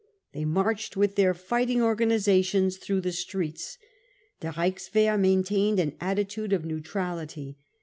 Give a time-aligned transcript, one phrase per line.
[0.33, 3.77] They marched with their fighting organisations through the streets.
[4.39, 7.59] The Reichswehr maintained an attitude of neutrality.